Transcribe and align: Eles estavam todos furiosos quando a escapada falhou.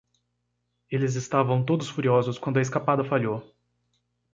Eles 0.89 1.13
estavam 1.13 1.63
todos 1.63 1.87
furiosos 1.87 2.39
quando 2.39 2.57
a 2.57 2.61
escapada 2.63 3.03
falhou. 3.03 3.53